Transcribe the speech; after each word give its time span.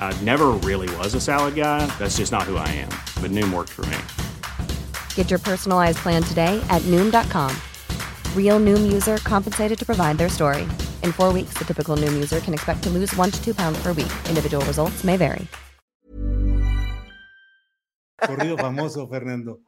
I 0.00 0.18
never 0.24 0.48
really 0.64 0.88
was 0.96 1.12
a 1.12 1.20
salad 1.20 1.54
guy. 1.54 1.84
That's 1.98 2.16
just 2.16 2.32
not 2.32 2.44
who 2.44 2.56
I 2.56 2.68
am. 2.80 2.88
But 3.20 3.30
Noom 3.30 3.52
worked 3.52 3.68
for 3.70 3.84
me. 3.92 3.98
Get 5.14 5.28
your 5.28 5.38
personalized 5.38 5.98
plan 5.98 6.22
today 6.22 6.58
at 6.70 6.80
Noom.com. 6.86 7.54
Real 8.34 8.58
Noom 8.58 8.90
user 8.90 9.18
compensated 9.18 9.78
to 9.78 9.84
provide 9.84 10.16
their 10.16 10.30
story. 10.30 10.62
In 11.02 11.12
four 11.12 11.30
weeks, 11.30 11.58
the 11.58 11.66
typical 11.66 11.98
Noom 11.98 12.14
user 12.14 12.40
can 12.40 12.54
expect 12.54 12.82
to 12.84 12.90
lose 12.90 13.14
one 13.16 13.30
to 13.30 13.44
two 13.44 13.52
pounds 13.52 13.78
per 13.82 13.92
week. 13.92 14.12
Individual 14.30 14.64
results 14.64 15.04
may 15.04 15.18
vary. 15.18 15.46
Corrido 18.20 18.56
famoso, 18.56 19.08
Fernando. 19.08 19.60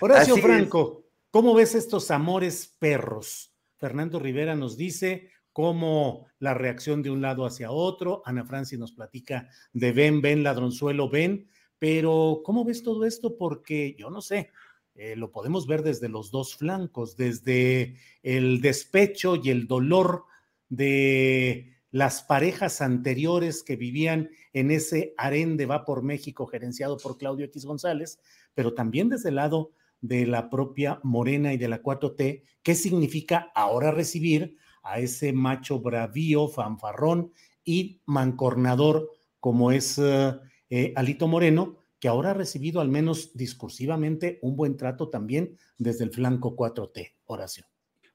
Horacio 0.00 0.34
Así 0.34 0.40
es. 0.40 0.44
Franco, 0.44 1.04
¿cómo 1.30 1.54
ves 1.54 1.74
estos 1.74 2.10
amores 2.10 2.74
perros? 2.78 3.52
Fernando 3.78 4.18
Rivera 4.18 4.54
nos 4.54 4.76
dice 4.76 5.30
cómo 5.54 6.26
la 6.40 6.52
reacción 6.52 7.02
de 7.02 7.10
un 7.10 7.22
lado 7.22 7.46
hacia 7.46 7.70
otro. 7.70 8.22
Ana 8.26 8.44
Franci 8.44 8.76
nos 8.76 8.92
platica 8.92 9.48
de 9.72 9.92
ven, 9.92 10.20
ven, 10.20 10.42
ladronzuelo, 10.42 11.08
ven. 11.08 11.48
Pero, 11.78 12.42
¿cómo 12.44 12.64
ves 12.64 12.82
todo 12.82 13.04
esto? 13.04 13.38
Porque 13.38 13.94
yo 13.96 14.10
no 14.10 14.20
sé, 14.20 14.50
eh, 14.96 15.14
lo 15.14 15.30
podemos 15.30 15.66
ver 15.68 15.82
desde 15.82 16.08
los 16.08 16.32
dos 16.32 16.56
flancos, 16.56 17.16
desde 17.16 17.96
el 18.22 18.60
despecho 18.60 19.36
y 19.36 19.50
el 19.50 19.68
dolor 19.68 20.24
de 20.68 21.72
las 21.92 22.24
parejas 22.24 22.80
anteriores 22.80 23.62
que 23.62 23.76
vivían 23.76 24.30
en 24.52 24.72
ese 24.72 25.14
harén 25.16 25.56
de 25.56 25.66
Va 25.66 25.84
por 25.84 26.02
México 26.02 26.46
gerenciado 26.46 26.96
por 26.98 27.16
Claudio 27.16 27.46
X 27.46 27.64
González, 27.64 28.18
pero 28.54 28.74
también 28.74 29.08
desde 29.08 29.28
el 29.28 29.36
lado 29.36 29.70
de 30.00 30.26
la 30.26 30.50
propia 30.50 30.98
Morena 31.04 31.52
y 31.52 31.58
de 31.58 31.68
la 31.68 31.80
4T, 31.80 32.42
¿qué 32.64 32.74
significa 32.74 33.52
ahora 33.54 33.92
recibir 33.92 34.56
a 34.84 35.00
ese 35.00 35.32
macho 35.32 35.80
bravío, 35.80 36.48
fanfarrón 36.48 37.32
y 37.64 38.00
mancornador 38.06 39.10
como 39.40 39.72
es 39.72 39.98
eh, 39.98 40.92
Alito 40.96 41.26
Moreno, 41.26 41.76
que 41.98 42.08
ahora 42.08 42.30
ha 42.30 42.34
recibido 42.34 42.80
al 42.80 42.88
menos 42.88 43.34
discursivamente 43.34 44.38
un 44.42 44.56
buen 44.56 44.76
trato 44.76 45.08
también 45.08 45.56
desde 45.78 46.04
el 46.04 46.10
flanco 46.10 46.54
4T, 46.54 47.12
Horacio. 47.26 47.66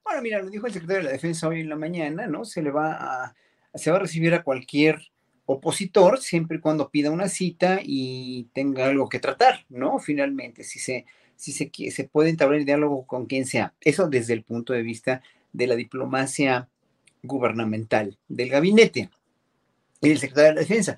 Bueno, 0.04 0.22
mira, 0.22 0.42
lo 0.42 0.50
dijo 0.50 0.68
el 0.68 0.74
secretario 0.74 1.04
de 1.04 1.06
la 1.06 1.12
Defensa 1.12 1.48
hoy 1.48 1.62
en 1.62 1.70
la 1.70 1.76
mañana, 1.76 2.28
¿no? 2.28 2.46
Se 2.46 2.62
le 2.62 2.72
va 2.72 2.94
a, 2.94 3.36
se 3.74 3.92
va 3.92 3.98
a 3.98 4.02
recibir 4.02 4.34
a 4.34 4.44
cualquier 4.44 5.00
opositor 5.46 6.20
siempre 6.20 6.58
y 6.58 6.62
cuando 6.62 6.90
pida 6.90 7.10
una 7.10 7.30
cita 7.30 7.80
y 7.84 8.48
tenga 8.54 8.86
algo 8.86 9.10
que 9.10 9.20
tratar, 9.20 9.66
¿no? 9.70 9.98
Finalmente, 9.98 10.64
si 10.64 10.78
se, 10.80 11.06
si 11.36 11.52
se, 11.52 11.72
se 11.92 12.04
puede 12.04 12.30
entablar 12.30 12.60
el 12.60 12.66
diálogo 12.66 13.08
con 13.08 13.26
quien 13.26 13.46
sea. 13.46 13.74
Eso 13.82 14.08
desde 14.08 14.34
el 14.34 14.44
punto 14.44 14.74
de 14.74 14.84
vista 14.84 15.24
de 15.54 15.68
la 15.68 15.76
diplomacia 15.76 16.70
gubernamental, 17.24 18.18
del 18.28 18.50
gabinete 18.50 19.10
y 20.02 20.10
del 20.10 20.20
secretario 20.20 20.50
de 20.50 20.56
la 20.56 20.62
Defensa. 20.62 20.98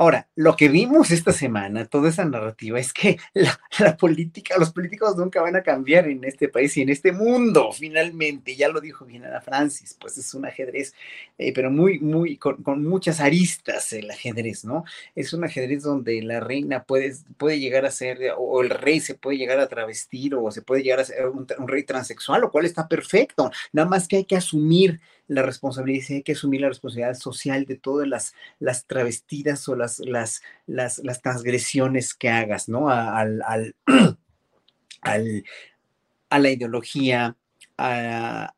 Ahora, 0.00 0.28
lo 0.36 0.54
que 0.54 0.68
vimos 0.68 1.10
esta 1.10 1.32
semana, 1.32 1.84
toda 1.84 2.08
esa 2.08 2.24
narrativa, 2.24 2.78
es 2.78 2.92
que 2.92 3.18
la, 3.34 3.96
política, 3.96 4.54
los 4.56 4.70
políticos 4.70 5.16
nunca 5.16 5.42
van 5.42 5.56
a 5.56 5.64
cambiar 5.64 6.06
en 6.06 6.22
este 6.22 6.48
país 6.48 6.76
y 6.76 6.82
en 6.82 6.90
este 6.90 7.10
mundo, 7.10 7.72
finalmente. 7.72 8.54
Ya 8.54 8.68
lo 8.68 8.80
dijo 8.80 9.04
bien 9.04 9.24
Ana 9.24 9.40
Francis, 9.40 9.96
pues 10.00 10.16
es 10.16 10.32
un 10.34 10.46
ajedrez, 10.46 10.94
eh, 11.36 11.52
pero 11.52 11.72
muy, 11.72 11.98
muy, 11.98 12.36
con, 12.36 12.62
con 12.62 12.86
muchas 12.86 13.18
aristas 13.18 13.92
el 13.92 14.08
ajedrez, 14.08 14.64
¿no? 14.64 14.84
Es 15.16 15.32
un 15.32 15.42
ajedrez 15.42 15.82
donde 15.82 16.22
la 16.22 16.38
reina 16.38 16.84
puede, 16.84 17.16
puede 17.36 17.58
llegar 17.58 17.84
a 17.84 17.90
ser, 17.90 18.20
o 18.38 18.62
el 18.62 18.70
rey 18.70 19.00
se 19.00 19.16
puede 19.16 19.36
llegar 19.36 19.58
a 19.58 19.68
travestir, 19.68 20.36
o 20.36 20.48
se 20.52 20.62
puede 20.62 20.84
llegar 20.84 21.00
a 21.00 21.04
ser 21.06 21.26
un, 21.26 21.44
un 21.58 21.66
rey 21.66 21.82
transexual, 21.82 22.40
lo 22.42 22.52
cual 22.52 22.66
está 22.66 22.86
perfecto. 22.86 23.50
Nada 23.72 23.88
más 23.88 24.06
que 24.06 24.18
hay 24.18 24.24
que 24.24 24.36
asumir 24.36 25.00
la 25.28 25.42
responsabilidad, 25.42 26.06
hay 26.10 26.22
que 26.22 26.32
asumir 26.32 26.62
la 26.62 26.68
responsabilidad 26.68 27.14
social 27.14 27.64
de 27.66 27.76
todas 27.76 28.08
las, 28.08 28.34
las 28.58 28.86
travestidas 28.86 29.68
o 29.68 29.76
las, 29.76 30.00
las, 30.00 30.42
las, 30.66 31.22
transgresiones 31.22 32.14
que 32.14 32.30
hagas, 32.30 32.68
¿no? 32.68 32.90
Al, 32.90 33.42
al- 35.02 35.44
a 36.30 36.38
la 36.38 36.50
ideología, 36.50 37.36
a- 37.76 38.54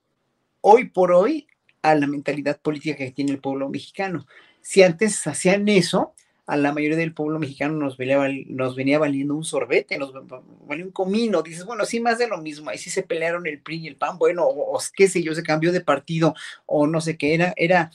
hoy 0.60 0.88
por 0.90 1.12
hoy, 1.12 1.46
a 1.82 1.94
la 1.94 2.06
mentalidad 2.06 2.60
política 2.60 2.96
que 2.96 3.12
tiene 3.12 3.32
el 3.32 3.40
pueblo 3.40 3.68
mexicano. 3.68 4.26
Si 4.60 4.82
antes 4.82 5.26
hacían 5.26 5.68
eso, 5.68 6.14
a 6.50 6.56
la 6.56 6.72
mayoría 6.72 6.96
del 6.96 7.14
pueblo 7.14 7.38
mexicano 7.38 7.74
nos 7.74 7.96
venía, 7.96 8.98
valiendo 8.98 9.34
un 9.36 9.44
sorbete, 9.44 9.98
nos 9.98 10.12
va- 10.12 10.42
valía 10.66 10.84
un 10.84 10.90
comino. 10.90 11.42
Dices, 11.42 11.64
bueno, 11.64 11.84
sí, 11.84 12.00
más 12.00 12.18
de 12.18 12.26
lo 12.26 12.38
mismo. 12.38 12.70
Ahí 12.70 12.78
sí 12.78 12.90
se 12.90 13.04
pelearon 13.04 13.46
el 13.46 13.60
PRI 13.60 13.76
y 13.76 13.86
el 13.86 13.96
PAN, 13.96 14.18
bueno, 14.18 14.44
o, 14.46 14.78
qué 14.96 15.08
sé 15.08 15.22
yo, 15.22 15.32
se 15.34 15.44
cambió 15.44 15.70
de 15.70 15.80
partido 15.80 16.34
o 16.66 16.86
no 16.88 17.00
sé 17.00 17.16
qué 17.16 17.34
era. 17.34 17.54
Era 17.56 17.90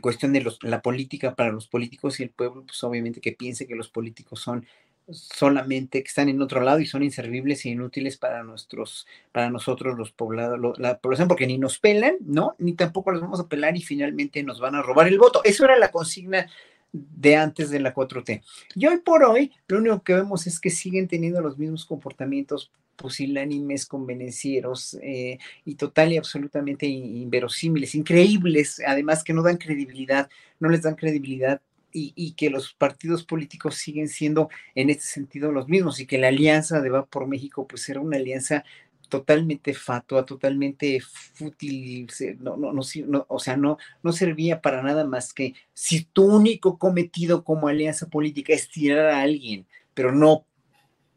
cuestión 0.00 0.32
de 0.32 0.46
la 0.62 0.80
política 0.80 1.34
para 1.34 1.50
los 1.52 1.66
políticos 1.66 2.18
y 2.20 2.22
el 2.22 2.30
pueblo, 2.30 2.64
pues 2.64 2.82
obviamente 2.84 3.20
que 3.20 3.32
piense 3.32 3.66
que 3.66 3.74
los 3.74 3.88
políticos 3.88 4.40
son 4.40 4.64
solamente 5.10 6.02
que 6.02 6.08
están 6.08 6.28
en 6.28 6.40
otro 6.42 6.60
lado 6.60 6.80
y 6.80 6.86
son 6.86 7.02
inservibles 7.02 7.64
e 7.64 7.70
inútiles 7.70 8.18
para 8.18 8.42
nuestros, 8.42 9.06
para 9.32 9.50
nosotros 9.50 9.96
los 9.98 10.12
poblados, 10.12 10.58
lo- 10.58 10.74
la 10.76 10.98
población, 10.98 11.28
porque 11.28 11.46
ni 11.46 11.58
nos 11.58 11.78
pelan, 11.78 12.16
¿no? 12.20 12.54
Ni 12.58 12.74
tampoco 12.74 13.10
los 13.10 13.20
vamos 13.20 13.40
a 13.40 13.48
pelar 13.48 13.76
y 13.76 13.82
finalmente 13.82 14.42
nos 14.42 14.60
van 14.60 14.74
a 14.74 14.82
robar 14.82 15.08
el 15.08 15.18
voto. 15.18 15.40
Eso 15.44 15.64
era 15.64 15.78
la 15.78 15.90
consigna 15.90 16.48
de 16.92 17.36
antes 17.36 17.70
de 17.70 17.80
la 17.80 17.92
4T. 17.94 18.42
Y 18.74 18.86
hoy 18.86 18.98
por 18.98 19.24
hoy, 19.24 19.52
lo 19.68 19.78
único 19.78 20.02
que 20.02 20.14
vemos 20.14 20.46
es 20.46 20.58
que 20.60 20.70
siguen 20.70 21.08
teniendo 21.08 21.40
los 21.40 21.58
mismos 21.58 21.84
comportamientos 21.84 22.70
pusilánimes, 22.96 23.86
convenencieros 23.86 24.98
eh, 25.02 25.38
y 25.64 25.76
total 25.76 26.12
y 26.12 26.16
absolutamente 26.16 26.86
in- 26.86 27.16
inverosímiles, 27.22 27.94
increíbles, 27.94 28.82
además 28.84 29.22
que 29.22 29.32
no 29.32 29.42
dan 29.42 29.56
credibilidad, 29.56 30.28
no 30.58 30.68
les 30.68 30.82
dan 30.82 30.96
credibilidad 30.96 31.60
y, 31.92 32.12
y 32.16 32.32
que 32.32 32.50
los 32.50 32.74
partidos 32.74 33.24
políticos 33.24 33.76
siguen 33.76 34.08
siendo 34.08 34.50
en 34.74 34.90
este 34.90 35.04
sentido 35.04 35.52
los 35.52 35.68
mismos 35.68 36.00
y 36.00 36.06
que 36.06 36.18
la 36.18 36.28
alianza 36.28 36.80
de 36.80 36.90
Va 36.90 37.06
por 37.06 37.26
México 37.26 37.66
pues 37.68 37.88
era 37.88 38.00
una 38.00 38.16
alianza 38.16 38.64
totalmente 39.08 39.74
fatua, 39.74 40.24
totalmente 40.24 41.00
fútil, 41.00 42.08
no, 42.40 42.56
no, 42.56 42.72
no, 42.72 42.82
no, 43.06 43.26
o 43.28 43.38
sea, 43.38 43.56
no, 43.56 43.78
no 44.02 44.12
servía 44.12 44.60
para 44.60 44.82
nada 44.82 45.04
más 45.04 45.32
que 45.32 45.54
si 45.74 46.04
tu 46.04 46.24
único 46.24 46.78
cometido 46.78 47.44
como 47.44 47.68
alianza 47.68 48.06
política 48.06 48.52
es 48.52 48.68
tirar 48.68 49.06
a 49.06 49.22
alguien, 49.22 49.66
pero 49.94 50.12
no 50.12 50.44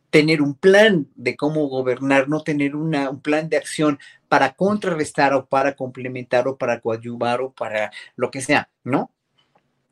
tener 0.10 0.42
un 0.42 0.56
plan 0.56 1.08
de 1.16 1.36
cómo 1.36 1.68
gobernar, 1.68 2.28
no 2.28 2.44
tener 2.44 2.76
una, 2.76 3.10
un 3.10 3.22
plan 3.22 3.50
de 3.50 3.58
acción 3.58 3.98
para 4.28 4.54
contrarrestar 4.54 5.34
o 5.34 5.46
para 5.46 5.76
complementar 5.76 6.48
o 6.48 6.58
para 6.58 6.82
coadyuvar 6.82 7.42
o 7.42 7.52
para 7.52 7.92
lo 8.16 8.30
que 8.30 8.42
sea, 8.42 8.70
¿no? 8.84 9.12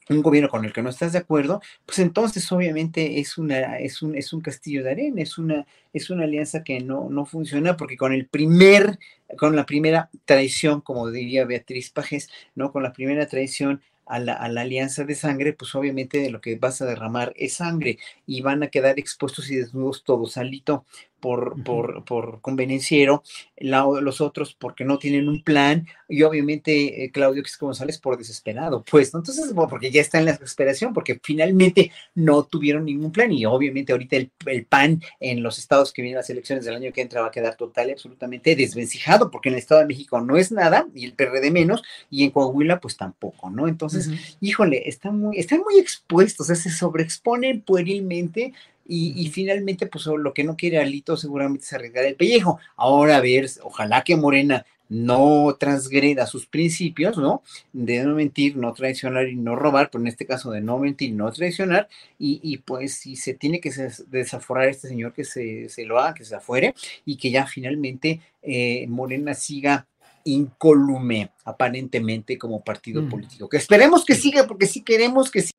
Un 0.10 0.22
gobierno 0.22 0.50
con 0.50 0.66
el 0.66 0.74
que 0.74 0.82
no 0.82 0.90
estás 0.90 1.14
de 1.14 1.20
acuerdo, 1.20 1.62
pues 1.86 2.00
entonces 2.00 2.52
obviamente 2.52 3.20
es, 3.20 3.38
una, 3.38 3.78
es, 3.80 4.02
un, 4.02 4.16
es 4.16 4.34
un 4.34 4.42
castillo 4.42 4.84
de 4.84 4.92
arena, 4.92 5.22
es 5.22 5.38
una, 5.38 5.66
es 5.94 6.10
una 6.10 6.24
alianza 6.24 6.64
que 6.64 6.80
no, 6.82 7.10
no 7.10 7.26
funciona 7.26 7.78
porque 7.78 7.98
con 7.98 8.14
el 8.14 8.28
primer, 8.28 8.98
con 9.38 9.56
la 9.56 9.66
primera 9.66 10.10
traición, 10.26 10.82
como 10.82 11.10
diría 11.12 11.46
Beatriz 11.46 11.92
Pajes, 11.92 12.30
¿no? 12.56 12.72
Con 12.72 12.84
la 12.84 12.94
primera 12.94 13.28
traición 13.28 13.82
a 14.08 14.18
la, 14.18 14.34
a 14.34 14.50
la 14.50 14.62
alianza 14.62 15.04
de 15.04 15.14
sangre, 15.14 15.54
pues 15.54 15.76
obviamente 15.76 16.18
de 16.20 16.32
lo 16.32 16.42
que 16.42 16.56
vas 16.56 16.82
a 16.82 16.86
derramar 16.88 17.32
es 17.36 17.54
sangre 17.54 18.00
y 18.26 18.42
van 18.42 18.64
a 18.64 18.70
quedar 18.70 18.98
expuestos 18.98 19.52
y 19.52 19.56
desnudos 19.56 20.04
todos. 20.04 20.36
Alito, 20.38 20.86
por, 21.19 21.62
por, 21.63 22.04
por 22.06 22.42
convenenciero, 22.42 23.24
los 23.57 24.21
otros 24.21 24.54
porque 24.54 24.86
no 24.86 24.98
tienen 24.98 25.27
un 25.27 25.44
plan, 25.44 25.88
y 26.07 26.24
obviamente 26.24 27.04
eh, 27.04 27.12
Claudio 27.12 27.42
X 27.42 27.57
González 27.60 27.98
por 28.00 28.18
desesperado, 28.18 28.83
pues, 28.89 29.13
entonces, 29.13 29.54
porque 29.69 29.92
ya 29.92 30.01
está 30.01 30.19
en 30.19 30.25
la 30.25 30.33
desesperación, 30.33 30.94
porque 30.94 31.19
finalmente 31.24 31.92
no 32.16 32.44
tuvieron 32.44 32.86
ningún 32.86 33.12
plan, 33.12 33.31
y 33.31 33.45
obviamente 33.45 33.92
ahorita 33.92 34.16
el, 34.16 34.31
el 34.45 34.66
PAN 34.66 35.01
en 35.19 35.44
los 35.44 35.60
estados 35.60 35.94
que 35.94 36.01
vienen 36.01 36.18
las 36.18 36.30
elecciones 36.30 36.66
del 36.66 36.75
año 36.75 36.92
que 36.94 37.01
entra 37.01 37.22
va 37.22 37.27
a 37.27 37.31
quedar 37.31 37.56
total 37.56 37.89
y 37.89 37.92
absolutamente 37.92 38.56
desvencijado, 38.56 39.31
porque 39.31 39.50
en 39.50 39.56
el 39.56 39.60
Estado 39.60 39.81
de 39.81 39.88
México 39.88 40.19
no 40.22 40.38
es 40.38 40.51
nada, 40.51 40.88
y 40.94 41.06
el 41.06 41.13
PRD 41.13 41.51
menos, 41.51 41.83
y 42.10 42.24
en 42.24 42.31
Coahuila 42.31 42.80
pues 42.80 42.98
tampoco, 42.98 43.50
¿no? 43.50 43.68
Entonces, 43.68 44.10
híjole, 44.39 44.88
están 44.88 45.19
muy, 45.19 45.38
están 45.38 45.60
muy 45.60 45.80
expuestos, 45.80 46.45
o 46.50 46.54
sea, 46.54 46.56
se 46.56 46.69
sobreexponen 46.69 47.62
puerilmente 47.62 48.54
y, 48.91 49.30
finalmente, 49.30 49.86
pues 49.86 50.07
lo 50.07 50.33
que 50.33 50.44
no 50.44 50.57
quiere 50.57 50.80
Alito 50.80 51.15
seguramente 51.15 51.63
es 51.63 51.74
arriesgar 51.74 52.06
el 52.06 52.15
pellejo. 52.15 52.59
Ahora, 52.75 53.18
a 53.18 53.21
ver, 53.21 53.47
ojalá 53.62 54.03
que 54.03 54.15
Morena 54.15 54.65
no 54.89 55.56
transgreda 55.59 56.25
sus 56.25 56.47
principios, 56.47 57.18
¿no? 57.18 57.44
De 57.71 58.03
no 58.03 58.15
mentir, 58.15 58.57
no 58.57 58.74
traicionar 58.74 59.30
y 59.30 59.36
no 59.36 59.56
robar, 59.56 59.91
pero 59.91 60.01
en 60.01 60.07
este 60.07 60.25
caso 60.25 60.50
de 60.50 60.62
no 60.62 60.80
mentir, 60.80 61.13
no 61.13 61.31
traicionar, 61.31 61.88
y, 62.18 62.57
pues 62.57 62.95
si 62.95 63.15
se 63.15 63.36
tiene 63.36 63.62
que 63.62 63.71
desaforar 64.07 64.68
a 64.68 64.71
este 64.71 64.88
señor, 64.88 65.13
que 65.13 65.24
se, 65.24 65.69
lo 65.86 66.00
haga, 66.00 66.15
que 66.15 66.25
se 66.25 66.36
afuere, 66.36 66.74
y 67.06 67.18
que 67.18 67.30
ya 67.30 67.45
finalmente 67.45 68.21
eh, 68.41 68.88
Morena 68.88 69.36
siga 69.36 69.86
incólume, 70.24 71.30
aparentemente, 71.45 72.38
como 72.38 72.63
partido 72.63 73.07
político. 73.07 73.47
Que 73.47 73.57
esperemos 73.57 74.03
que 74.03 74.15
siga, 74.15 74.47
porque 74.47 74.65
sí 74.65 74.81
queremos 74.81 75.30
que 75.30 75.41
siga. 75.41 75.59